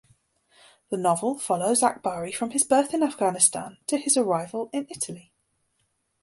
The 0.89 0.97
novel 0.97 1.37
follows 1.37 1.81
Akbari 1.81 2.33
from 2.33 2.49
his 2.49 2.63
birth 2.63 2.95
in 2.95 3.03
Afghanistan 3.03 3.77
to 3.85 3.97
his 3.99 4.17
arrival 4.17 4.71
in 4.73 4.87
Italy. 4.89 5.31